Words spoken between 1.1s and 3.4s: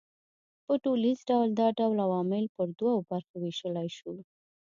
ډول دا ډول عوامل پر دوو برخو